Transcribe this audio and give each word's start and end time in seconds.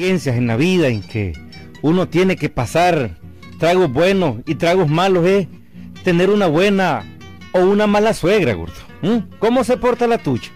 experiencias 0.00 0.36
en 0.36 0.46
la 0.46 0.56
vida 0.56 0.86
en 0.86 1.02
que 1.02 1.32
uno 1.82 2.06
tiene 2.06 2.36
que 2.36 2.48
pasar 2.48 3.16
tragos 3.58 3.92
buenos 3.92 4.36
y 4.46 4.54
tragos 4.54 4.88
malos 4.88 5.26
es 5.26 5.48
tener 6.04 6.30
una 6.30 6.46
buena 6.46 7.02
o 7.50 7.62
una 7.62 7.88
mala 7.88 8.14
suegra, 8.14 8.54
gordo. 8.54 8.76
¿Cómo 9.40 9.64
se 9.64 9.76
porta 9.76 10.06
la 10.06 10.18
tuya? 10.18 10.50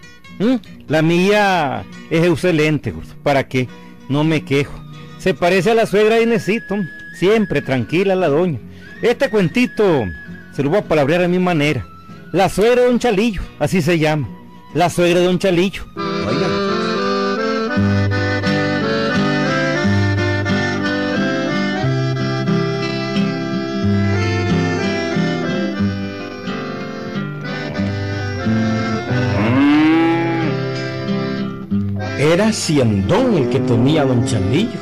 La 0.87 1.01
mía 1.01 1.83
es 2.09 2.25
excelente, 2.25 2.91
gordo. 2.91 3.15
¿Para 3.21 3.45
qué? 3.49 3.67
No 4.07 4.23
me 4.23 4.45
quejo. 4.45 4.79
Se 5.17 5.33
parece 5.33 5.71
a 5.71 5.75
la 5.75 5.87
suegra 5.87 6.15
de 6.15 6.23
Inesito. 6.23 6.77
Siempre 7.19 7.61
tranquila 7.61 8.15
la 8.15 8.29
doña. 8.29 8.59
Este 9.01 9.29
cuentito 9.29 10.05
se 10.55 10.63
lo 10.63 10.69
voy 10.69 10.79
a 10.79 10.87
palabrear 10.87 11.21
a 11.21 11.27
mi 11.27 11.39
manera. 11.39 11.85
La 12.31 12.47
suegra 12.47 12.83
de 12.83 12.87
Don 12.87 12.99
Chalillo, 12.99 13.41
así 13.59 13.81
se 13.81 13.99
llama. 13.99 14.29
La 14.73 14.89
suegra 14.89 15.19
de 15.19 15.25
Don 15.25 15.37
Chalillo. 15.37 15.83
Era 32.33 32.47
Haciendón 32.47 33.35
el 33.35 33.49
que 33.49 33.59
tenía 33.59 34.05
don 34.05 34.25
Chalillo. 34.25 34.79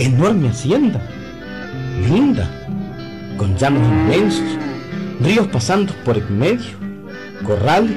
Enorme 0.00 0.48
hacienda, 0.48 1.00
linda, 2.04 2.50
con 3.36 3.56
llanos 3.56 3.86
inmensos, 3.86 4.58
ríos 5.20 5.46
pasando 5.46 5.92
por 6.04 6.18
en 6.18 6.36
medio, 6.36 6.66
corrales, 7.46 7.92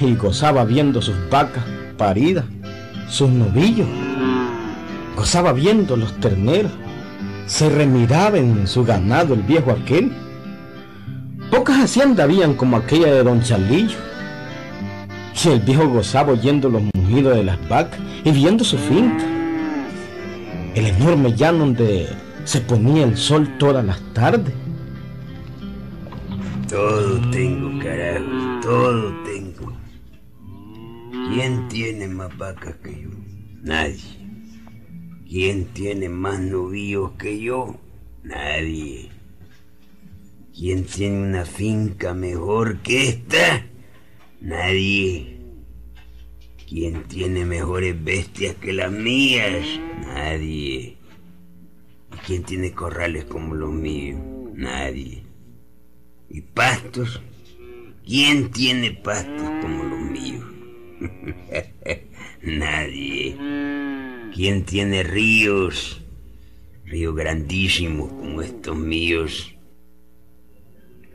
y 0.00 0.14
gozaba 0.14 0.64
viendo 0.64 1.02
sus 1.02 1.16
vacas 1.30 1.64
paridas, 1.96 2.44
sus 3.08 3.28
novillos, 3.28 3.88
gozaba 5.16 5.52
viendo 5.52 5.96
los 5.96 6.14
terneros, 6.20 6.70
se 7.46 7.68
remiraba 7.68 8.38
en 8.38 8.68
su 8.68 8.84
ganado 8.84 9.34
el 9.34 9.42
viejo 9.42 9.72
aquel. 9.72 10.12
Pocas 11.50 11.82
haciendas 11.82 12.22
habían 12.22 12.54
como 12.54 12.76
aquella 12.76 13.12
de 13.12 13.24
don 13.24 13.42
Chalillo. 13.42 14.07
Y 15.44 15.48
el 15.50 15.60
viejo 15.60 15.88
gozaba 15.88 16.32
oyendo 16.32 16.68
los 16.68 16.82
mugidos 16.94 17.36
de 17.36 17.44
las 17.44 17.68
vacas 17.68 18.00
y 18.24 18.32
viendo 18.32 18.64
su 18.64 18.76
finca. 18.76 19.24
El 20.74 20.86
enorme 20.86 21.32
llano 21.32 21.58
donde 21.60 22.08
se 22.44 22.60
ponía 22.60 23.04
el 23.04 23.16
sol 23.16 23.56
todas 23.56 23.84
las 23.84 24.00
tardes. 24.14 24.52
Todo 26.68 27.30
tengo, 27.30 27.78
carajo, 27.82 28.60
todo 28.62 29.14
tengo. 29.24 29.72
¿Quién 31.32 31.68
tiene 31.68 32.08
más 32.08 32.36
vacas 32.36 32.74
que 32.82 33.02
yo? 33.02 33.10
Nadie. 33.62 34.18
¿Quién 35.28 35.66
tiene 35.66 36.08
más 36.08 36.40
novillos 36.40 37.12
que 37.12 37.40
yo? 37.40 37.76
Nadie. 38.24 39.08
¿Quién 40.52 40.84
tiene 40.84 41.28
una 41.28 41.44
finca 41.44 42.12
mejor 42.12 42.78
que 42.78 43.08
esta? 43.08 43.67
Nadie. 44.40 45.36
¿Quién 46.68 47.04
tiene 47.04 47.44
mejores 47.44 48.02
bestias 48.04 48.54
que 48.56 48.72
las 48.72 48.92
mías? 48.92 49.66
Nadie. 50.06 50.96
¿Y 52.12 52.16
quién 52.26 52.44
tiene 52.44 52.72
corrales 52.72 53.24
como 53.24 53.54
los 53.54 53.72
míos? 53.72 54.20
Nadie. 54.54 55.22
¿Y 56.30 56.40
pastos? 56.42 57.20
¿Quién 58.06 58.50
tiene 58.50 58.92
pastos 58.92 59.50
como 59.60 59.84
los 59.84 60.00
míos? 60.00 60.44
Nadie. 62.42 63.36
¿Quién 64.34 64.64
tiene 64.64 65.02
ríos? 65.02 66.02
Ríos 66.84 67.14
grandísimos 67.16 68.12
como 68.12 68.42
estos 68.42 68.76
míos. 68.76 69.54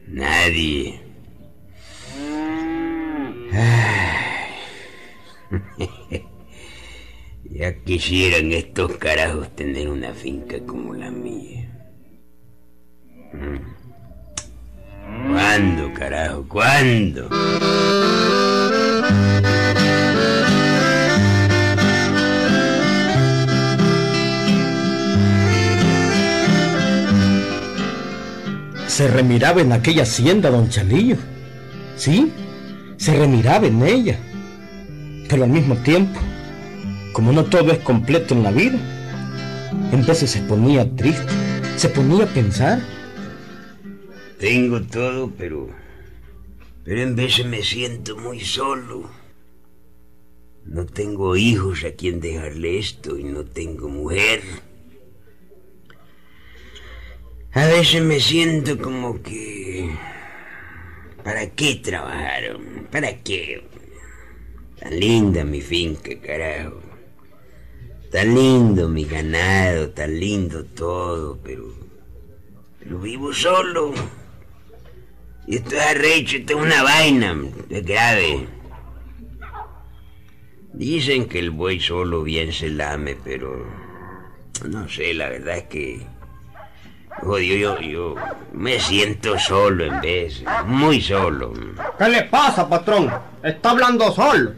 Nadie. 0.08 1.13
ya 7.44 7.76
quisieran 7.84 8.52
estos 8.52 8.98
carajos 8.98 9.56
tener 9.56 9.90
una 9.90 10.12
finca 10.14 10.58
como 10.66 10.96
la 10.96 11.12
mía. 11.12 11.70
Mm. 13.34 13.60
¿Cuándo, 15.32 15.94
carajo? 15.94 16.48
¿Cuándo? 16.48 17.30
Se 28.88 29.08
remiraba 29.08 29.62
en 29.62 29.74
aquella 29.74 30.02
hacienda, 30.04 30.50
don 30.50 30.70
Chalillo. 30.70 31.18
Sí, 31.96 32.32
se 33.04 33.14
remiraba 33.14 33.68
en 33.68 33.84
ella. 33.84 34.18
Pero 35.28 35.44
al 35.44 35.50
mismo 35.50 35.76
tiempo, 35.76 36.18
como 37.12 37.34
no 37.34 37.44
todo 37.44 37.74
es 37.74 37.80
completo 37.80 38.34
en 38.34 38.44
la 38.44 38.52
vida, 38.52 38.80
en 39.92 40.06
veces 40.06 40.32
se 40.32 40.42
ponía 40.44 40.90
triste, 40.96 41.28
se 41.76 41.90
ponía 41.90 42.24
a 42.24 42.28
pensar. 42.28 42.80
Tengo 44.40 44.82
todo, 44.84 45.32
pero... 45.38 45.68
Pero 46.86 47.02
en 47.02 47.16
veces 47.18 47.46
me 47.46 47.62
siento 47.62 48.16
muy 48.16 48.40
solo. 48.40 49.10
No 50.66 50.86
tengo 50.86 51.36
hijos 51.36 51.84
a 51.84 51.92
quien 51.92 52.22
dejarle 52.22 52.80
esto 52.80 53.18
y 53.18 53.26
no 53.26 53.44
tengo 53.44 53.90
mujer. 53.90 54.42
A 57.52 57.66
veces 57.66 58.02
me 58.02 58.22
siento 58.22 58.78
como 58.78 59.22
que... 59.22 59.94
¿Para 61.24 61.50
qué 61.52 61.76
trabajaron? 61.76 62.88
¿Para 62.92 63.18
qué? 63.24 63.64
Tan 64.80 65.00
linda 65.00 65.46
mi 65.46 65.62
finca, 65.62 66.12
carajo. 66.20 66.82
Tan 68.12 68.36
lindo 68.36 68.90
mi 68.90 69.06
ganado, 69.06 69.90
tan 69.92 70.20
lindo 70.20 70.66
todo, 70.66 71.40
pero... 71.44 71.74
Pero 72.80 73.00
vivo 73.00 73.34
solo. 73.34 73.94
Y 75.48 75.56
esto 75.56 75.76
es 75.76 75.82
arrecho, 75.82 76.38
esto 76.38 76.58
es 76.58 76.66
una 76.66 76.84
vaina, 76.84 77.36
es 77.70 77.86
grave. 77.86 78.48
Dicen 80.74 81.28
que 81.28 81.40
el 81.40 81.52
buey 81.52 81.80
solo 81.80 82.24
bien 82.24 82.52
se 82.52 82.70
lame, 82.70 83.16
pero... 83.24 83.66
No 84.70 84.90
sé, 84.90 85.14
la 85.14 85.30
verdad 85.30 85.58
es 85.58 85.64
que... 85.64 86.06
Jodido, 87.22 87.80
yo, 87.80 87.82
yo 87.82 88.16
me 88.54 88.80
siento 88.80 89.38
solo 89.40 89.86
en 89.86 90.02
vez, 90.02 90.44
muy 90.66 91.02
solo. 91.02 91.54
¿Qué 91.98 92.10
le 92.10 92.24
pasa, 92.24 92.68
patrón? 92.68 93.12
Está 93.44 93.72
hablando 93.72 94.12
solo. 94.12 94.54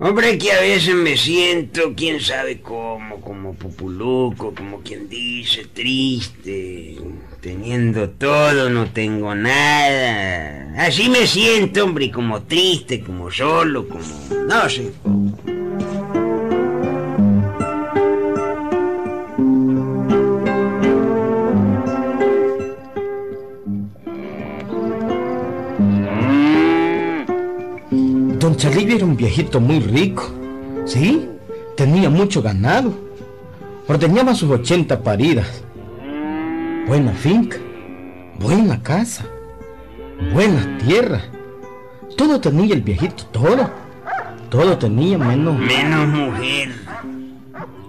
Hombre, 0.00 0.36
que 0.38 0.50
a 0.50 0.60
veces 0.60 0.94
me 0.94 1.16
siento, 1.16 1.94
quién 1.96 2.20
sabe 2.20 2.60
cómo, 2.60 3.20
como 3.20 3.54
pupuluco, 3.54 4.52
como 4.52 4.80
quien 4.80 5.08
dice, 5.08 5.66
triste. 5.72 6.96
Teniendo 7.40 8.10
todo, 8.10 8.68
no 8.70 8.90
tengo 8.90 9.34
nada. 9.34 10.74
Así 10.84 11.08
me 11.08 11.26
siento, 11.28 11.84
hombre, 11.84 12.10
como 12.10 12.42
triste, 12.42 13.02
como 13.02 13.30
solo, 13.30 13.88
como... 13.88 14.04
no 14.48 14.68
sé. 14.68 14.92
Era 28.94 29.04
un 29.04 29.16
viejito 29.16 29.60
muy 29.60 29.80
rico. 29.80 30.30
Sí, 30.84 31.28
tenía 31.76 32.10
mucho 32.10 32.42
ganado. 32.42 32.94
Ordeñaba 33.88 34.34
sus 34.34 34.50
80 34.50 35.02
paridas. 35.02 35.64
Buena 36.86 37.12
finca, 37.12 37.56
buena 38.38 38.82
casa, 38.82 39.24
buenas 40.32 40.78
tierras. 40.78 41.24
Todo 42.16 42.40
tenía 42.40 42.74
el 42.74 42.82
viejito, 42.82 43.24
todo. 43.26 43.70
Todo 44.50 44.78
tenía 44.78 45.18
menos... 45.18 45.58
Menos 45.58 46.08
mujer. 46.08 46.72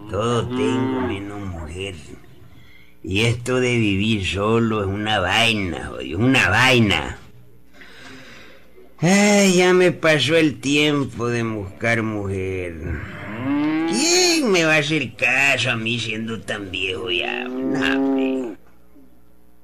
Todo 0.10 0.48
tengo 0.48 1.02
menos 1.02 1.40
mujer. 1.40 1.96
Y 3.04 3.22
esto 3.22 3.60
de 3.60 3.78
vivir 3.78 4.26
solo 4.26 4.82
es 4.82 4.88
una 4.88 5.20
vaina, 5.20 5.90
jodido, 5.92 6.20
una 6.20 6.50
vaina. 6.50 7.18
Ay, 9.08 9.58
ya 9.58 9.72
me 9.72 9.92
pasó 9.92 10.36
el 10.36 10.60
tiempo 10.60 11.28
de 11.28 11.44
buscar 11.44 12.02
mujer. 12.02 12.74
¿Quién 13.88 14.52
me 14.52 14.66
va 14.66 14.76
a 14.76 14.80
hacer 14.80 15.16
caso 15.16 15.70
a 15.70 15.76
mí 15.76 16.00
siendo 16.00 16.42
tan 16.42 16.72
viejo 16.72 17.12
ya? 17.12 17.44
No. 17.44 18.56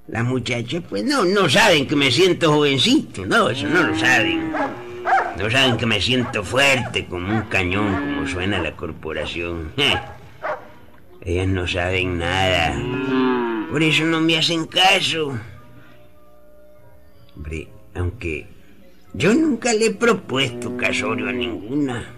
Las 0.08 0.26
muchachas, 0.26 0.84
pues 0.88 1.04
no, 1.06 1.26
no 1.26 1.50
saben 1.50 1.88
que 1.88 1.96
me 1.96 2.12
siento 2.12 2.54
jovencito, 2.54 3.26
no, 3.26 3.50
eso 3.50 3.68
no 3.68 3.82
lo 3.82 3.98
saben. 3.98 4.52
No 5.40 5.50
saben 5.50 5.76
que 5.78 5.88
me 5.88 6.00
siento 6.00 6.44
fuerte 6.44 7.08
como 7.08 7.34
un 7.34 7.42
cañón, 7.44 7.96
como 7.96 8.28
suena 8.28 8.62
la 8.62 8.76
corporación. 8.76 9.72
Ellas 11.20 11.48
no 11.48 11.68
saben 11.68 12.20
nada. 12.20 12.80
Por 13.72 13.82
eso 13.82 14.04
no 14.04 14.22
me 14.22 14.38
hacen 14.38 14.68
caso. 14.68 15.36
Hombre, 17.36 17.70
aunque 17.96 18.61
yo 19.14 19.34
nunca 19.34 19.74
le 19.74 19.88
he 19.88 19.92
propuesto 19.92 20.76
casorio 20.78 21.30
a 21.30 21.34
ninguna. 21.34 22.16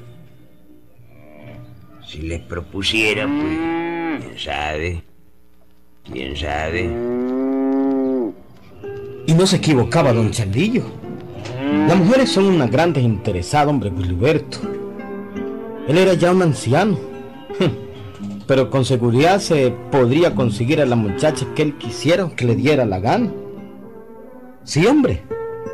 Si 2.07 2.21
les 2.21 2.41
propusiera, 2.41 3.25
pues, 3.25 4.23
quién 4.23 4.39
sabe. 4.39 5.03
¿Quién 6.03 6.35
sabe? 6.35 6.83
Y 9.25 9.33
no 9.33 9.47
se 9.47 9.55
equivocaba 9.55 10.13
don 10.13 10.31
Charlillo. 10.31 10.83
Las 11.87 11.97
mujeres 11.97 12.29
son 12.29 12.45
unas 12.45 12.69
grandes 12.69 13.03
interesadas, 13.03 13.69
hombre, 13.69 13.91
Gilberto. 13.97 14.59
Él 15.87 15.97
era 15.97 16.13
ya 16.13 16.31
un 16.31 16.43
anciano. 16.43 16.99
Pero 18.47 18.69
con 18.69 18.85
seguridad 18.85 19.39
se 19.39 19.73
podría 19.91 20.35
conseguir 20.35 20.81
a 20.81 20.85
la 20.85 20.95
muchacha 20.95 21.45
que 21.55 21.63
él 21.63 21.77
quisiera 21.77 22.29
que 22.35 22.45
le 22.45 22.55
diera 22.55 22.85
la 22.85 22.99
gana. 22.99 23.31
Sí, 24.63 24.85
hombre. 24.85 25.23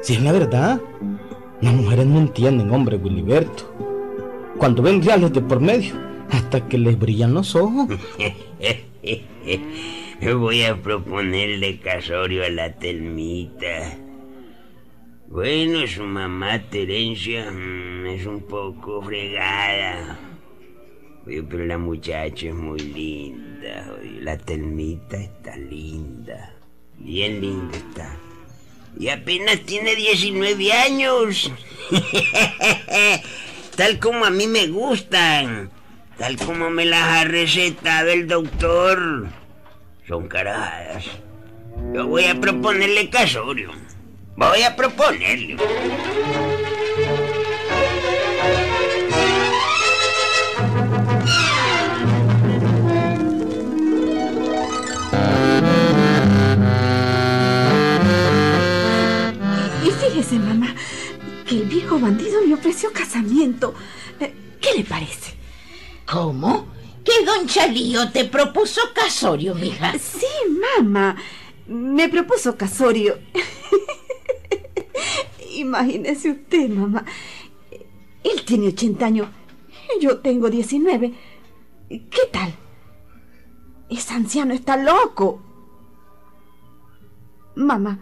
Sí, 0.02 0.14
es 0.14 0.22
la 0.22 0.32
verdad. 0.32 0.82
Las 1.62 1.74
mujeres 1.74 2.06
no 2.06 2.20
entienden, 2.20 2.72
hombre, 2.72 3.00
Gilberto. 3.04 3.64
Cuando 4.58 4.82
ven 4.82 5.04
reales 5.04 5.34
de 5.34 5.42
por 5.42 5.60
medio, 5.60 5.94
hasta 6.30 6.68
que 6.68 6.78
les 6.78 6.98
brillan 6.98 7.34
los 7.34 7.56
ojos. 7.56 7.90
Voy 10.22 10.64
a 10.64 10.82
proponerle 10.82 11.80
casorio 11.80 12.46
a 12.46 12.50
la 12.50 12.74
telmita. 12.74 13.98
Bueno, 15.28 15.86
su 15.86 16.04
mamá 16.04 16.60
Terencia 16.70 17.52
mm, 17.52 18.06
es 18.08 18.26
un 18.26 18.42
poco 18.42 19.02
fregada. 19.02 20.18
Pero 21.26 21.66
la 21.66 21.78
muchacha 21.78 22.48
es 22.48 22.56
muy 22.56 22.80
linda. 22.80 23.86
La 24.22 24.38
telmita 24.38 25.18
está 25.18 25.56
linda. 25.58 26.56
Bien 26.98 27.40
linda 27.40 27.78
está. 27.78 28.29
Y 28.98 29.10
apenas 29.10 29.60
tiene 29.62 29.96
19 29.96 30.74
años. 30.74 31.52
Tal 33.76 34.00
como 34.00 34.26
a 34.26 34.30
mí 34.30 34.48
me 34.48 34.68
gustan. 34.68 35.70
Tal 36.18 36.38
como 36.38 36.70
me 36.70 36.86
las 36.86 37.04
ha 37.04 37.24
recetado 37.24 38.10
el 38.10 38.28
doctor. 38.28 39.28
Son 40.08 40.28
carajadas. 40.28 41.06
Yo 41.94 42.08
voy 42.08 42.26
a 42.26 42.40
proponerle 42.40 43.10
casorio. 43.10 43.72
Voy 44.36 44.62
a 44.64 44.76
proponerle. 44.76 45.58
Bandido 61.98 62.42
me 62.46 62.54
ofreció 62.54 62.92
casamiento. 62.92 63.74
Eh, 64.20 64.34
¿Qué 64.62 64.78
le 64.78 64.84
parece? 64.84 65.34
¿Cómo? 66.06 66.68
¿Que 67.04 67.26
don 67.26 67.48
Chalío 67.48 68.12
te 68.12 68.26
propuso 68.26 68.82
casorio, 68.94 69.56
mija? 69.56 69.94
Sí, 69.98 70.28
mamá. 70.78 71.16
Me 71.68 72.10
propuso 72.10 72.58
casorio. 72.58 73.18
Imagínese 75.56 76.32
usted, 76.32 76.70
mamá. 76.70 77.06
Él 78.24 78.44
tiene 78.46 78.68
80 78.68 79.06
años. 79.06 79.28
Yo 80.02 80.20
tengo 80.20 80.50
19. 80.50 81.14
¿Qué 81.90 82.22
tal? 82.32 82.54
Ese 83.90 84.14
anciano 84.14 84.54
está 84.54 84.78
loco. 84.78 85.42
Mamá, 87.56 88.00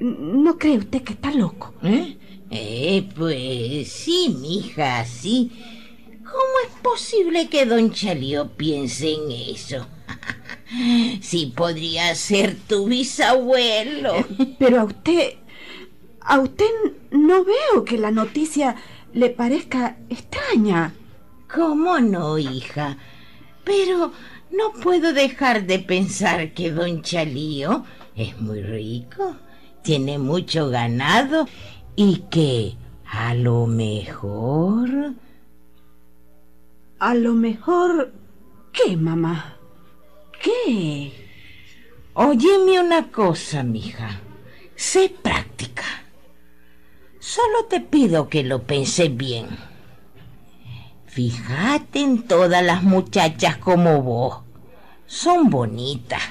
¿no 0.00 0.58
cree 0.58 0.78
usted 0.78 1.02
que 1.02 1.14
está 1.14 1.30
loco? 1.30 1.74
¿Eh? 1.82 2.16
Eh, 2.50 3.08
pues 3.16 3.90
sí, 3.90 4.36
mija, 4.40 5.04
sí. 5.04 5.50
¿Cómo 6.24 6.52
es 6.66 6.80
posible 6.82 7.48
que 7.48 7.66
don 7.66 7.92
Chalío 7.92 8.50
piense 8.56 9.12
en 9.12 9.30
eso? 9.30 9.86
sí, 11.20 11.52
podría 11.54 12.14
ser 12.14 12.56
tu 12.68 12.86
bisabuelo. 12.86 14.14
Pero 14.58 14.80
a 14.80 14.84
usted... 14.84 15.34
A 16.26 16.40
usted 16.40 16.64
no 17.10 17.44
veo 17.44 17.84
que 17.84 17.98
la 17.98 18.10
noticia 18.10 18.76
le 19.12 19.28
parezca 19.28 19.98
extraña. 20.08 20.94
¿Cómo 21.54 22.00
no, 22.00 22.38
hija? 22.38 22.96
Pero 23.62 24.10
no 24.50 24.72
puedo 24.82 25.12
dejar 25.12 25.66
de 25.66 25.78
pensar 25.78 26.52
que 26.52 26.70
don 26.70 27.02
Chalío 27.02 27.84
es 28.16 28.40
muy 28.40 28.62
rico, 28.62 29.36
tiene 29.84 30.18
mucho 30.18 30.70
ganado 30.70 31.46
y 31.94 32.24
que 32.30 32.74
a 33.06 33.34
lo 33.34 33.66
mejor... 33.66 35.12
A 36.98 37.14
lo 37.14 37.34
mejor... 37.34 38.12
¿Qué, 38.72 38.96
mamá? 38.96 39.56
¿Qué? 40.42 41.12
Óyeme 42.14 42.80
una 42.80 43.12
cosa, 43.12 43.62
mija. 43.62 44.20
Sé 44.74 45.14
práctica. 45.22 45.84
Solo 47.20 47.66
te 47.68 47.80
pido 47.80 48.28
que 48.28 48.42
lo 48.42 48.62
penses 48.62 49.14
bien. 49.14 49.46
Fíjate 51.06 52.00
en 52.00 52.22
todas 52.22 52.64
las 52.64 52.82
muchachas 52.82 53.58
como 53.58 54.02
vos. 54.02 54.42
Son 55.06 55.50
bonitas. 55.50 56.22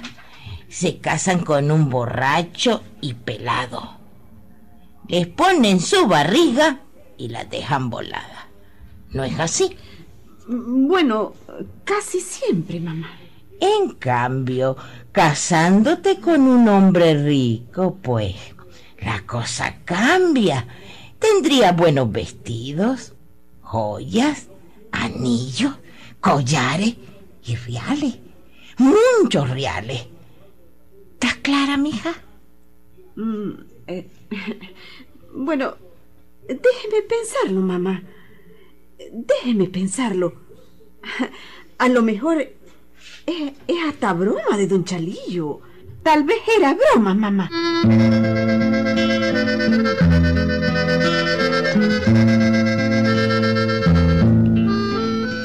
Se 0.73 0.97
casan 0.97 1.45
con 1.45 1.69
un 1.69 1.91
borracho 1.91 2.81
y 2.99 3.13
pelado. 3.13 3.91
Les 5.07 5.27
ponen 5.27 5.79
su 5.79 6.07
barriga 6.07 6.79
y 7.15 7.27
la 7.27 7.45
dejan 7.45 7.91
volada. 7.91 8.47
¿No 9.11 9.23
es 9.23 9.39
así? 9.39 9.77
Bueno, 10.47 11.33
casi 11.83 12.19
siempre, 12.19 12.79
mamá. 12.79 13.11
En 13.61 13.91
cambio, 13.91 14.75
casándote 15.11 16.19
con 16.19 16.41
un 16.41 16.67
hombre 16.67 17.23
rico, 17.23 17.99
pues 18.01 18.35
la 18.99 19.21
cosa 19.27 19.75
cambia. 19.85 20.65
Tendría 21.19 21.73
buenos 21.73 22.11
vestidos, 22.11 23.13
joyas, 23.61 24.47
anillos, 24.92 25.75
collares 26.19 26.95
y 27.44 27.56
reales. 27.57 28.15
Muchos 28.80 29.51
reales. 29.51 30.07
¿Estás 31.44 31.57
clara, 31.57 31.78
mija? 31.78 32.14
Mm, 33.18 33.52
eh, 33.88 34.07
bueno, 35.35 35.76
déjeme 36.47 37.02
pensarlo, 37.02 37.59
mamá. 37.59 38.02
Déjeme 39.12 39.68
pensarlo. 39.68 40.35
A 41.80 41.90
lo 41.90 42.02
mejor 42.02 42.40
es, 42.40 42.50
es 43.68 43.78
hasta 43.85 44.14
broma 44.14 44.56
de 44.56 44.68
don 44.68 44.85
Chalillo. 44.85 45.59
Tal 46.02 46.23
vez 46.23 46.38
era 46.57 46.76
broma, 46.76 47.14
mamá. 47.14 47.50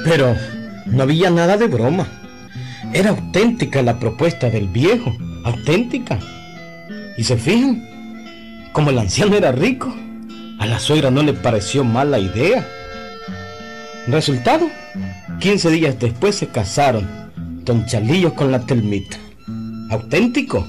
Pero 0.05 0.37
no 0.87 1.02
había 1.02 1.31
nada 1.31 1.57
de 1.57 1.67
broma. 1.67 2.27
Era 2.92 3.11
auténtica 3.11 3.83
la 3.83 3.99
propuesta 3.99 4.50
del 4.50 4.68
viejo, 4.68 5.14
auténtica. 5.45 6.18
Y 7.16 7.25
se 7.25 7.37
fijan, 7.37 7.87
como 8.73 8.90
el 8.90 8.99
anciano 8.99 9.37
era 9.37 9.52
rico, 9.52 9.95
a 10.59 10.66
la 10.66 10.78
suegra 10.78 11.11
no 11.11 11.23
le 11.23 11.35
pareció 11.35 11.85
mala 11.85 12.18
idea. 12.18 12.66
Resultado, 14.07 14.68
15 15.40 15.71
días 15.71 15.99
después 15.99 16.35
se 16.35 16.49
casaron 16.49 17.07
don 17.64 17.85
Chalillo 17.87 18.35
con 18.35 18.50
la 18.50 18.64
telmita. 18.64 19.18
Auténtico. 19.90 20.66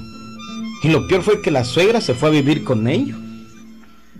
Y 0.83 0.89
lo 0.89 1.07
peor 1.07 1.23
fue 1.23 1.41
que 1.41 1.51
la 1.51 1.63
suegra 1.63 2.01
se 2.01 2.13
fue 2.13 2.29
a 2.29 2.31
vivir 2.33 2.63
con 2.63 2.87
ellos. 2.87 3.17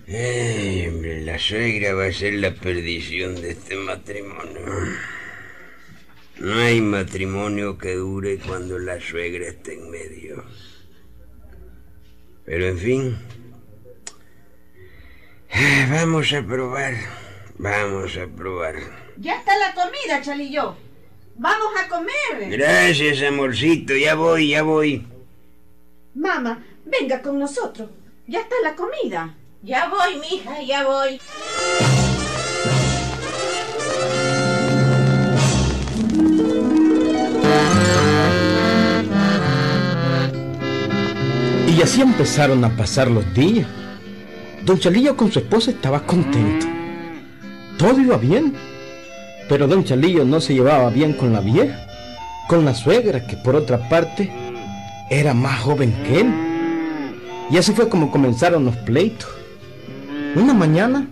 Hombre, 0.08 1.22
la 1.24 1.38
suegra 1.38 1.94
va 1.94 2.06
a 2.06 2.12
ser 2.12 2.34
la 2.36 2.54
perdición 2.56 3.36
de 3.36 3.52
este 3.52 3.76
matrimonio. 3.76 4.60
No 6.40 6.58
hay 6.58 6.80
matrimonio 6.80 7.78
que 7.78 7.96
dure 7.96 8.38
cuando 8.40 8.80
la 8.80 9.00
suegra 9.02 9.48
esté 9.48 9.74
en 9.74 9.92
medio. 9.92 10.46
Pero 12.46 12.68
en 12.68 12.78
fin, 12.78 13.18
vamos 15.92 16.32
a 16.32 16.42
probar, 16.42 16.94
vamos 17.58 18.18
a 18.18 18.26
probar. 18.26 18.76
Ya 19.18 19.36
está 19.36 19.52
la 19.58 19.74
comida, 19.74 20.22
Chalillo. 20.22 20.78
Vamos 21.36 21.74
a 21.78 21.88
comer. 21.90 22.50
Gracias, 22.50 23.22
amorcito, 23.22 23.96
ya 23.96 24.16
voy, 24.16 24.50
ya 24.50 24.64
voy. 24.64 25.06
Mamá, 26.16 26.64
venga 26.86 27.22
con 27.22 27.38
nosotros. 27.38 27.90
Ya 28.28 28.42
está 28.42 28.56
la 28.64 28.76
comida. 28.76 29.36
Ya 29.62 29.90
voy, 29.90 30.20
mija, 30.20 30.62
ya 30.62 30.86
voy. 30.86 31.20
Y 41.80 41.82
así 41.82 42.02
empezaron 42.02 42.66
a 42.66 42.76
pasar 42.76 43.10
los 43.10 43.34
días. 43.34 43.66
Don 44.66 44.78
Chalillo 44.78 45.16
con 45.16 45.32
su 45.32 45.40
esposa 45.40 45.72
estaba 45.72 46.06
contento. 46.06 46.68
Todo 47.78 48.02
iba 48.02 48.18
bien. 48.18 48.54
Pero 49.48 49.66
don 49.66 49.86
Chalillo 49.86 50.26
no 50.26 50.42
se 50.42 50.56
llevaba 50.56 50.90
bien 50.90 51.14
con 51.14 51.32
la 51.32 51.40
vieja, 51.40 51.88
con 52.50 52.66
la 52.66 52.76
suegra, 52.76 53.26
que 53.26 53.38
por 53.38 53.56
otra 53.56 53.88
parte 53.88 54.30
era 55.10 55.34
más 55.34 55.62
joven 55.62 55.94
que 56.04 56.20
él. 56.20 56.34
Y 57.50 57.56
así 57.56 57.72
fue 57.72 57.88
como 57.88 58.12
comenzaron 58.12 58.66
los 58.66 58.76
pleitos. 58.76 59.30
Una 60.36 60.54
mañana 60.54 61.08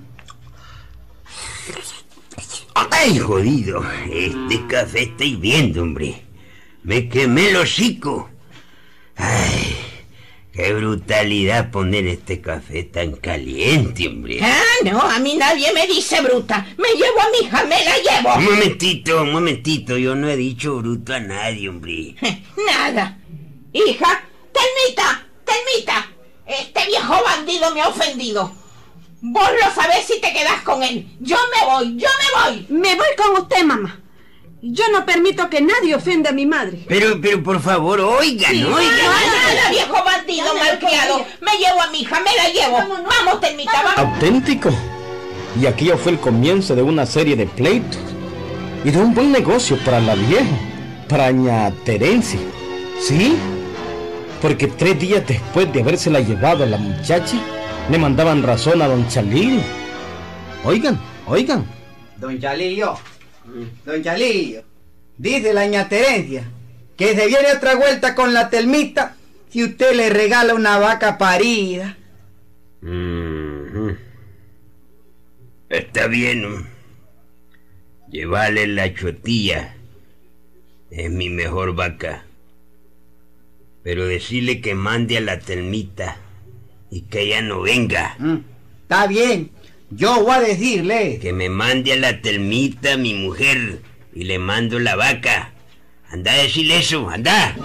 ¡Ay, 2.91 3.19
jodido! 3.19 3.86
Este 4.12 4.67
café 4.67 5.03
está 5.03 5.24
hirviendo, 5.24 5.81
hombre. 5.81 6.24
Me 6.83 7.07
quemé 7.07 7.51
el 7.51 7.55
hocico. 7.55 8.29
¡Ay! 9.15 9.57
¡Qué 10.58 10.74
brutalidad 10.74 11.70
poner 11.70 12.08
este 12.08 12.42
café 12.42 12.82
tan 12.82 13.12
caliente, 13.12 14.08
hombre! 14.08 14.40
Ah, 14.42 14.64
no, 14.84 15.00
a 15.00 15.20
mí 15.20 15.36
nadie 15.36 15.72
me 15.72 15.86
dice 15.86 16.20
bruta. 16.20 16.66
Me 16.80 16.90
llevo 16.96 17.22
a 17.22 17.30
mi 17.30 17.46
hija, 17.46 17.64
me 17.66 17.86
la 17.86 17.96
llevo. 17.98 18.34
Un 18.34 18.46
momentito, 18.46 19.22
un 19.22 19.34
momentito. 19.34 20.00
Yo 20.00 20.16
no 20.16 20.28
he 20.28 20.36
dicho 20.36 20.78
bruto 20.78 21.14
a 21.14 21.20
nadie, 21.20 21.70
hombre. 21.70 22.16
Nada. 22.66 23.20
Hija, 23.72 24.24
Telmita, 24.52 25.28
Telmita. 25.46 26.10
Este 26.48 26.88
viejo 26.88 27.24
bandido 27.24 27.72
me 27.76 27.82
ha 27.82 27.90
ofendido. 27.90 28.52
Vos 29.22 29.50
lo 29.64 29.72
sabés 29.76 30.08
si 30.08 30.20
te 30.20 30.34
quedás 30.34 30.64
con 30.64 30.82
él. 30.82 31.08
Yo 31.20 31.38
me 31.56 31.66
voy, 31.68 31.98
yo 31.98 32.08
me 32.08 32.42
voy. 32.42 32.66
Me 32.70 32.96
voy 32.96 33.10
con 33.16 33.44
usted, 33.44 33.64
mamá. 33.64 34.02
Yo 34.62 34.84
no 34.92 35.06
permito 35.06 35.50
que 35.50 35.62
nadie 35.62 35.94
ofenda 35.96 36.32
a 36.32 36.34
mi 36.34 36.46
madre. 36.48 36.80
Pero, 36.88 37.22
pero 37.22 37.44
por 37.44 37.60
favor, 37.62 38.00
oigan, 38.02 38.52
Sí, 38.52 38.64
oigan. 38.64 38.96
Nada, 38.98 39.70
viejo 39.70 40.04
bandido 40.04 40.48
malcriado. 40.56 41.26
Me 41.42 41.52
llevo 41.60 41.82
a 41.82 41.92
mi 41.92 42.00
hija, 42.02 42.20
me 42.20 42.36
la 42.36 42.50
llevo. 42.50 42.78
Vamos, 43.08 43.40
Telmita, 43.40 43.84
vamos. 43.84 43.98
auténtico. 44.14 44.70
Y 45.62 45.66
aquello 45.68 45.98
fue 45.98 46.14
el 46.14 46.20
comienzo 46.20 46.76
de 46.76 46.82
una 46.82 47.06
serie 47.06 47.36
de 47.36 47.46
pleitos 47.46 48.00
y 48.84 48.90
de 48.90 48.98
un 49.00 49.14
buen 49.14 49.32
negocio 49.32 49.78
para 49.86 50.00
la 50.00 50.16
vieja, 50.16 50.46
para 51.08 51.32
ña 51.32 51.72
Terencia. 51.86 52.40
¿Sí? 53.00 53.36
Porque 54.42 54.68
tres 54.68 55.00
días 55.00 55.24
después 55.28 55.72
de 55.72 55.82
habérsela 55.82 56.20
llevado 56.20 56.64
a 56.64 56.68
la 56.68 56.78
muchacha, 56.78 57.38
le 57.92 57.98
mandaban 58.00 58.42
razón 58.44 58.82
a 58.82 58.88
don 58.88 59.08
Chalillo. 59.08 59.62
Oigan, 60.64 61.00
oigan. 61.28 61.66
Don 62.18 62.40
Chalillo, 62.40 62.98
don 63.86 64.04
Chalillo, 64.04 64.63
dice 65.18 65.54
la 65.54 65.66
ña 65.68 65.88
Terencia 65.88 66.50
que 66.98 67.16
se 67.16 67.27
viene 67.27 67.54
otra 67.56 67.75
vuelta 67.75 68.16
con 68.16 68.34
la 68.34 68.50
telmita 68.50 69.16
si 69.50 69.63
usted 69.63 69.96
le 69.96 70.10
regala 70.10 70.56
una 70.56 70.77
vaca 70.80 71.18
parida. 71.18 71.96
Está 75.70 76.08
bien. 76.08 76.42
¿no? 76.42 76.66
Llévale 78.10 78.68
la 78.68 78.94
chotilla. 78.94 79.75
Es 80.89 81.12
mi 81.12 81.30
mejor 81.30 81.75
vaca. 81.75 82.25
Pero 83.84 84.06
decirle 84.06 84.60
que 84.62 84.75
mande 84.75 85.18
a 85.18 85.22
la 85.22 85.39
telmita 85.39 86.18
y 86.89 87.01
que 87.01 87.22
ella 87.22 87.42
no 87.42 87.62
venga. 87.62 88.16
Mm, 88.20 88.38
Está 88.84 89.06
bien, 89.08 89.51
yo 89.89 90.24
voy 90.24 90.32
a 90.32 90.39
decirle. 90.41 91.20
Que 91.20 91.34
me 91.34 91.50
mande 91.50 91.94
a 91.94 91.98
la 91.98 92.22
telmita, 92.22 92.98
mi 92.98 93.13
mujer, 93.13 93.82
y 94.13 94.24
le 94.24 94.39
mando 94.39 94.79
la 94.79 94.96
vaca. 94.96 95.53
Anda 96.10 96.32
a 96.32 96.38
decirle 96.38 96.79
eso, 96.79 97.10
anda. 97.10 97.56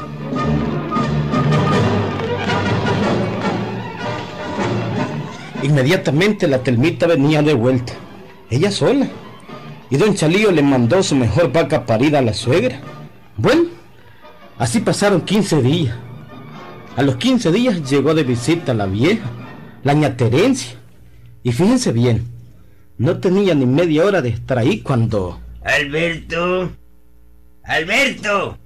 Inmediatamente 5.63 6.49
la 6.49 6.63
telmita 6.63 7.07
venía 7.07 7.41
de 7.41 7.55
vuelta, 7.55 7.93
ella 8.51 8.73
sola. 8.73 9.09
Y 9.91 9.97
don 9.97 10.15
Chalillo 10.15 10.51
le 10.51 10.63
mandó 10.63 11.03
su 11.03 11.15
mejor 11.15 11.53
vaca 11.53 11.87
parida 11.87 12.19
a 12.19 12.23
la 12.23 12.35
suegra. 12.35 12.81
Bueno, 13.37 13.65
así 14.59 14.81
pasaron 14.81 15.21
15 15.21 15.63
días. 15.63 15.97
A 16.97 17.03
los 17.03 17.17
15 17.17 17.53
días 17.53 17.89
llegó 17.89 18.13
de 18.13 18.25
visita 18.25 18.75
la 18.75 18.87
vieja, 18.87 19.31
la 19.85 19.95
ña 19.95 20.17
Terencia. 20.17 20.82
Y 21.43 21.53
fíjense 21.53 21.93
bien, 21.93 22.27
no 22.99 23.19
tenía 23.19 23.55
ni 23.55 23.67
media 23.67 24.05
hora 24.05 24.23
de 24.23 24.31
estar 24.31 24.59
ahí 24.59 24.81
cuando... 24.81 25.41
Alberto. 25.65 26.73
Alberto. 27.65 28.59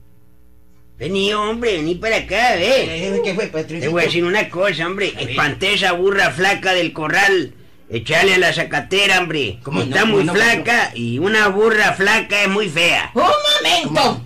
Vení, 0.98 1.32
hombre, 1.34 1.76
vení 1.76 1.94
para 1.96 2.16
acá, 2.16 2.54
ve. 2.56 3.20
¿Qué 3.22 3.34
fue, 3.34 3.46
Te 3.64 3.88
voy 3.88 4.02
a 4.02 4.04
decir 4.06 4.24
una 4.24 4.48
cosa, 4.48 4.86
hombre. 4.86 5.12
Espanté 5.18 5.74
esa 5.74 5.92
burra 5.92 6.30
flaca 6.30 6.72
del 6.72 6.92
corral. 6.92 7.52
Echale 7.90 8.34
a 8.34 8.38
la 8.38 8.52
zacatera, 8.52 9.18
hombre. 9.20 9.58
¿Cómo 9.62 9.80
no? 9.80 9.84
Está 9.84 10.00
¿Cómo 10.00 10.14
muy 10.14 10.24
no? 10.24 10.34
flaca 10.34 10.92
y 10.94 11.18
una 11.18 11.48
burra 11.48 11.92
flaca 11.92 12.42
es 12.42 12.48
muy 12.48 12.68
fea. 12.68 13.10
Un 13.14 13.22
momento. 13.22 14.22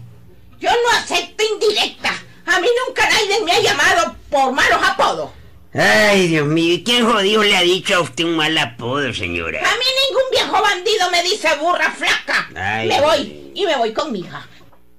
Yo 0.60 0.70
no 0.70 0.98
acepto 0.98 1.42
indirecta. 1.54 2.10
A 2.46 2.60
mí 2.60 2.68
nunca 2.86 3.08
nadie 3.08 3.44
me 3.44 3.52
ha 3.52 3.60
llamado 3.60 4.16
por 4.30 4.52
malos 4.52 4.78
apodos. 4.82 5.30
Ay, 5.72 6.26
Dios 6.28 6.46
mío, 6.48 6.74
¿y 6.74 6.82
quién 6.82 7.06
jodido 7.08 7.42
le 7.44 7.56
ha 7.56 7.60
dicho 7.62 7.94
a 7.96 8.00
usted 8.00 8.24
un 8.24 8.36
mal 8.36 8.56
apodo, 8.58 9.14
señora? 9.14 9.60
A 9.60 9.72
mí 9.74 9.84
ningún 10.08 10.24
viejo 10.32 10.60
bandido 10.62 11.10
me 11.12 11.22
dice 11.22 11.48
burra 11.60 11.90
flaca. 11.92 12.48
Ay. 12.56 12.88
Me 12.88 13.00
voy 13.00 13.52
y 13.54 13.64
me 13.66 13.76
voy 13.76 13.92
con 13.92 14.10
mi 14.10 14.20
hija. 14.20 14.44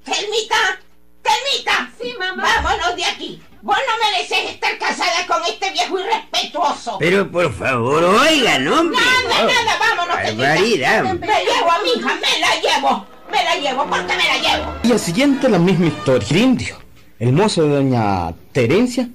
Telmita, 0.05 0.79
Telmita. 1.21 1.91
Sí, 2.01 2.13
mamá. 2.17 2.61
Vámonos 2.63 2.95
de 2.95 3.03
aquí. 3.05 3.41
Vos 3.61 3.77
no 3.87 4.11
mereces 4.11 4.49
estar 4.53 4.77
casada 4.79 5.27
con 5.27 5.43
este 5.45 5.71
viejo 5.71 5.99
irrespetuoso. 5.99 6.97
Pero 6.99 7.29
por 7.29 7.53
favor, 7.53 8.03
oigan, 8.03 8.67
hombre. 8.69 8.97
Nada, 8.97 9.43
Oh, 9.43 9.47
nada, 9.47 9.77
vámonos, 9.77 10.15
barbaridad. 10.15 11.03
Telmita. 11.03 11.27
Me 11.27 11.43
llevo 11.43 11.71
a 11.71 11.81
mi 11.83 11.89
hija, 11.99 12.15
me 12.15 12.39
la 12.39 12.61
llevo. 12.61 13.07
Me 13.29 13.43
la 13.43 13.55
llevo, 13.57 13.85
porque 13.87 14.15
me 14.15 14.23
la 14.23 14.37
llevo. 14.39 14.73
Y 14.83 14.91
al 14.93 14.99
siguiente 14.99 15.49
la 15.49 15.59
misma 15.59 15.87
historia. 15.87 16.27
El 16.31 16.37
indio, 16.37 16.77
el 17.19 17.33
mozo 17.33 17.63
de 17.63 17.75
doña 17.75 18.33
Terencia, 18.51 19.07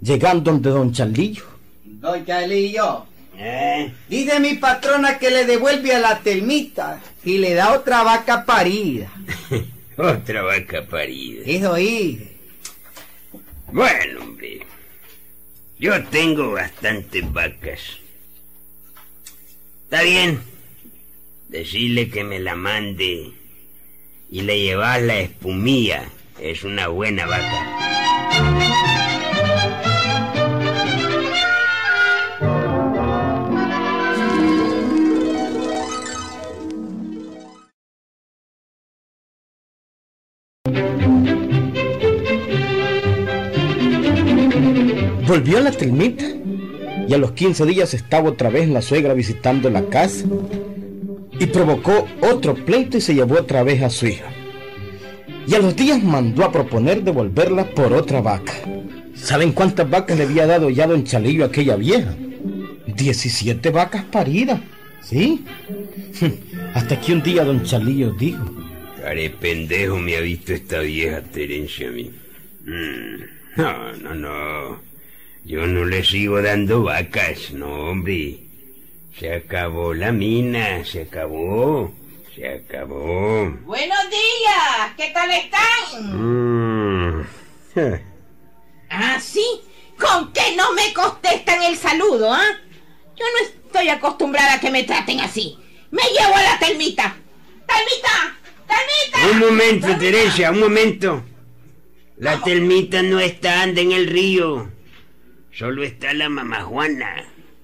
llegando 0.00 0.50
donde 0.52 0.70
don 0.70 0.92
Chalillo. 0.92 1.44
Don 1.84 2.24
Chalillo, 2.24 3.06
Eh, 3.40 3.92
dice 4.08 4.40
mi 4.40 4.54
patrona 4.54 5.16
que 5.18 5.30
le 5.30 5.44
devuelve 5.46 5.94
a 5.94 6.00
la 6.00 6.18
telmita 6.18 7.00
y 7.24 7.38
le 7.38 7.54
da 7.54 7.72
otra 7.72 8.02
vaca 8.02 8.44
parida. 8.44 9.12
otra 9.96 10.42
vaca 10.42 10.84
parida. 10.86 11.42
Eso 11.46 11.74
ahí. 11.74 12.36
Bueno, 13.70 14.22
hombre. 14.22 14.66
Yo 15.78 16.02
tengo 16.06 16.50
bastantes 16.52 17.32
vacas. 17.32 17.80
Está 19.84 20.02
bien. 20.02 20.40
Decirle 21.48 22.10
que 22.10 22.24
me 22.24 22.40
la 22.40 22.56
mande 22.56 23.30
y 24.30 24.40
le 24.42 24.58
llevas 24.60 25.00
la 25.00 25.18
espumilla. 25.20 26.08
Es 26.40 26.64
una 26.64 26.88
buena 26.88 27.24
vaca. 27.26 28.77
Volvió 45.28 45.60
la 45.60 45.70
telmita 45.70 46.24
y 47.06 47.12
a 47.12 47.18
los 47.18 47.32
15 47.32 47.66
días 47.66 47.92
estaba 47.92 48.30
otra 48.30 48.48
vez 48.48 48.66
la 48.70 48.80
suegra 48.80 49.12
visitando 49.12 49.68
la 49.68 49.84
casa 49.84 50.24
y 51.38 51.44
provocó 51.44 52.08
otro 52.22 52.54
pleito 52.54 52.96
y 52.96 53.02
se 53.02 53.14
llevó 53.14 53.34
otra 53.34 53.62
vez 53.62 53.82
a 53.82 53.90
su 53.90 54.06
hija. 54.06 54.24
Y 55.46 55.54
a 55.54 55.58
los 55.58 55.76
días 55.76 56.02
mandó 56.02 56.44
a 56.44 56.50
proponer 56.50 57.02
devolverla 57.02 57.66
por 57.74 57.92
otra 57.92 58.22
vaca. 58.22 58.54
¿Saben 59.14 59.52
cuántas 59.52 59.90
vacas 59.90 60.16
le 60.16 60.24
había 60.24 60.46
dado 60.46 60.70
ya 60.70 60.86
don 60.86 61.04
Chalillo 61.04 61.44
a 61.44 61.48
aquella 61.48 61.76
vieja? 61.76 62.14
17 62.86 63.68
vacas 63.68 64.04
paridas, 64.04 64.60
¿sí? 65.02 65.44
Hasta 66.72 66.98
que 66.98 67.12
un 67.12 67.22
día 67.22 67.44
don 67.44 67.62
Chalillo 67.64 68.12
dijo, 68.12 68.46
Care 69.02 69.28
pendejo 69.28 69.98
me 69.98 70.16
ha 70.16 70.20
visto 70.20 70.54
esta 70.54 70.80
vieja 70.80 71.20
Terencia 71.20 71.88
a 71.88 71.92
mí. 71.92 72.10
Mm, 72.64 73.60
No, 73.60 73.92
no, 73.92 74.14
no. 74.14 74.88
Yo 75.48 75.66
no 75.66 75.86
le 75.86 76.04
sigo 76.04 76.42
dando 76.42 76.82
vacas, 76.82 77.52
no, 77.52 77.88
hombre. 77.88 78.38
Se 79.18 79.32
acabó 79.32 79.94
la 79.94 80.12
mina, 80.12 80.84
se 80.84 81.00
acabó. 81.00 81.90
Se 82.34 82.46
acabó. 82.46 83.50
Buenos 83.64 84.10
días, 84.10 84.92
¿qué 84.98 85.10
tal 85.14 85.30
están? 85.30 87.22
Mm. 87.22 87.26
Ah, 88.90 89.18
sí, 89.20 89.44
con 89.98 90.32
que 90.32 90.54
no 90.56 90.72
me 90.72 90.92
contestan 90.94 91.62
el 91.62 91.76
saludo, 91.76 92.32
¿ah? 92.32 92.44
Yo 93.16 93.24
no 93.24 93.46
estoy 93.46 93.88
acostumbrada 93.88 94.54
a 94.54 94.60
que 94.60 94.70
me 94.70 94.84
traten 94.84 95.20
así. 95.20 95.58
Me 95.90 96.02
llevo 96.02 96.34
a 96.34 96.42
la 96.42 96.58
termita. 96.58 97.16
¡Termita! 97.66 98.38
¡Termita! 98.66 99.30
Un 99.30 99.38
momento, 99.38 99.98
Teresia, 99.98 100.50
un 100.50 100.60
momento. 100.60 101.22
La 102.18 102.42
telmita 102.42 103.02
no 103.02 103.20
está 103.20 103.62
anda 103.62 103.80
en 103.80 103.92
el 103.92 104.08
río. 104.08 104.77
Solo 105.58 105.82
está 105.82 106.14
la 106.14 106.28
mamá 106.28 106.62
Juana. 106.62 107.16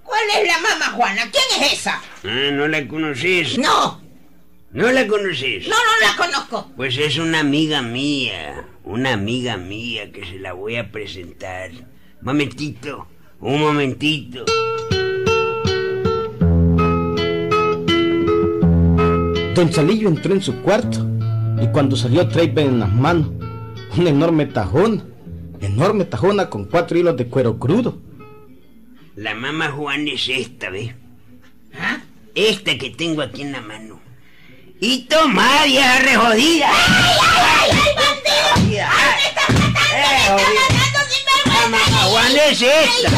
¿Cuál 0.03 0.23
es 0.37 0.49
la 0.49 0.59
mamá 0.59 0.97
Juana? 0.97 1.23
¿Quién 1.31 1.63
es 1.63 1.75
esa? 1.75 2.03
Ah, 2.25 2.51
¿no 2.53 2.67
la 2.67 2.89
conoces? 2.89 3.57
No, 3.57 4.03
¿No 4.73 4.91
la 4.91 5.07
conoces? 5.07 5.69
no, 5.69 5.77
no 5.77 6.01
la 6.09 6.17
conozco. 6.17 6.73
Pues 6.75 6.99
es 6.99 7.19
una 7.19 7.39
amiga 7.39 7.83
mía, 7.83 8.67
una 8.83 9.13
amiga 9.13 9.57
mía 9.57 10.11
que 10.11 10.27
se 10.27 10.41
la 10.41 10.55
voy 10.55 10.75
a 10.75 10.91
presentar. 10.91 11.71
Momentito, 12.21 13.07
un 13.39 13.61
momentito. 13.61 14.45
Don 19.55 19.71
Chalillo 19.71 20.09
entró 20.09 20.35
en 20.35 20.43
su 20.43 20.61
cuarto 20.63 21.07
y 21.63 21.69
cuando 21.69 21.95
salió 21.95 22.27
traía 22.27 22.63
en 22.63 22.81
las 22.81 22.93
manos 22.93 23.29
una 23.97 24.11
enorme 24.11 24.47
tajona, 24.47 25.05
enorme 25.61 26.05
tajona 26.05 26.51
con 26.51 26.65
cuatro 26.65 26.99
hilos 26.99 27.17
de 27.17 27.27
cuero 27.27 27.59
crudo. 27.59 27.99
La 29.17 29.35
mamá 29.35 29.71
Juana 29.71 30.11
es 30.11 30.29
esta, 30.29 30.71
¿ves? 30.71 30.93
¿Ah? 31.79 31.99
Esta 32.35 32.77
que 32.77 32.91
tengo 32.91 33.23
aquí 33.23 33.43
en 33.43 33.53
la 33.53 33.61
mano. 33.61 34.01
Y 34.81 35.05
toma, 35.05 35.65
vieja 35.65 36.01
rejodida. 36.01 36.69
¡Ay, 36.69 37.17
ay, 37.61 37.61
ay, 37.61 37.71
bandido! 37.97 38.85
La 41.47 41.69
mamá 41.69 42.03
Juana 42.03 42.45
es 42.51 42.63
esta. 42.63 43.11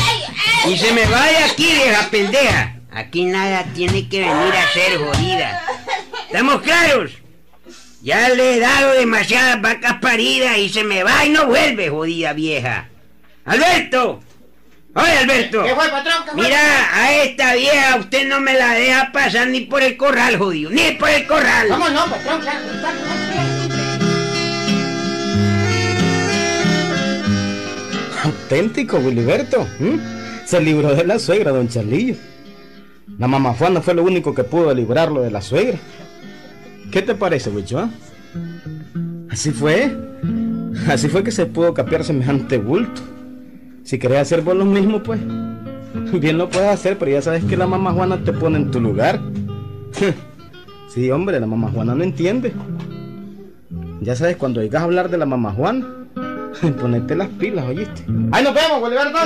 Y 0.68 0.76
se 0.76 0.92
me 0.92 1.06
vaya 1.06 1.46
aquí, 1.46 1.64
vieja 1.64 2.10
pendeja. 2.10 2.80
Aquí 2.90 3.24
nada 3.24 3.64
tiene 3.74 4.06
que 4.08 4.20
venir 4.20 4.54
a 4.54 4.68
ser 4.72 4.98
jodida. 4.98 5.62
¿Estamos 6.26 6.60
claros? 6.62 7.12
Ya 8.06 8.28
le 8.28 8.54
he 8.54 8.60
dado 8.60 8.92
demasiadas 8.92 9.60
vacas 9.60 9.94
paridas 9.94 10.58
y 10.58 10.68
se 10.68 10.84
me 10.84 11.02
va 11.02 11.24
y 11.24 11.30
no 11.30 11.46
vuelve, 11.46 11.88
jodida 11.88 12.34
vieja. 12.34 12.86
¡Alberto! 13.44 14.20
¡Oye, 14.94 15.18
Alberto! 15.18 15.64
¿Qué 15.64 15.74
fue, 15.74 15.88
patrón? 15.88 16.14
¿Qué 16.24 16.30
fue? 16.30 16.42
Mira, 16.44 16.60
a 16.94 17.12
esta 17.24 17.54
vieja 17.54 17.96
usted 17.96 18.28
no 18.28 18.38
me 18.38 18.54
la 18.54 18.74
deja 18.74 19.10
pasar 19.10 19.48
ni 19.48 19.62
por 19.62 19.82
el 19.82 19.96
corral, 19.96 20.38
jodido. 20.38 20.70
Ni 20.70 20.92
por 20.92 21.10
el 21.10 21.26
corral. 21.26 21.66
¿Cómo 21.68 21.88
no, 21.88 22.04
patrón? 22.04 22.42
Claro, 22.42 22.60
claro, 22.80 22.98
Auténtico, 28.22 28.98
Wiliberto. 28.98 29.66
¿m? 29.80 29.98
Se 30.44 30.60
libró 30.60 30.94
de 30.94 31.04
la 31.04 31.18
suegra, 31.18 31.50
don 31.50 31.68
Charlillo. 31.68 32.14
La 33.18 33.26
mamá 33.26 33.52
Juana 33.54 33.80
fue 33.80 33.94
lo 33.94 34.04
único 34.04 34.32
que 34.32 34.44
pudo 34.44 34.72
librarlo 34.72 35.22
de 35.22 35.32
la 35.32 35.42
suegra. 35.42 35.76
¿Qué 36.90 37.02
te 37.02 37.14
parece, 37.14 37.50
Wicho? 37.50 37.78
ah? 37.78 37.90
Así 39.30 39.50
fue. 39.50 39.96
Así 40.88 41.08
fue 41.08 41.22
que 41.24 41.30
se 41.30 41.46
pudo 41.46 41.74
capear 41.74 42.04
semejante 42.04 42.58
bulto. 42.58 43.02
Si 43.84 43.98
querés 43.98 44.18
hacer 44.20 44.42
vos 44.42 44.56
lo 44.56 44.64
mismo, 44.64 45.02
pues. 45.02 45.20
Bien 46.12 46.38
lo 46.38 46.48
puedes 46.48 46.68
hacer, 46.70 46.98
pero 46.98 47.10
ya 47.10 47.22
sabes 47.22 47.44
que 47.44 47.56
la 47.56 47.66
mamá 47.66 47.92
Juana 47.92 48.18
te 48.22 48.32
pone 48.32 48.58
en 48.58 48.70
tu 48.70 48.80
lugar. 48.80 49.20
Sí, 50.88 51.10
hombre, 51.10 51.38
la 51.38 51.46
mamá 51.46 51.70
Juana 51.70 51.94
no 51.94 52.02
entiende. 52.02 52.54
Ya 54.00 54.16
sabes, 54.16 54.36
cuando 54.36 54.62
llegas 54.62 54.80
a 54.80 54.84
hablar 54.86 55.10
de 55.10 55.18
la 55.18 55.26
mamá 55.26 55.52
Juana, 55.52 55.86
ponete 56.80 57.14
las 57.14 57.28
pilas, 57.28 57.66
¿oíste? 57.66 58.02
¡Ahí 58.32 58.42
nos 58.42 58.54
vemos, 58.54 58.82
Wiliberto! 58.82 59.18